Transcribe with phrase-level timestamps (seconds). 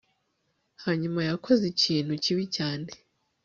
[0.83, 2.87] hanyuma yakoze ikintu kibi cyane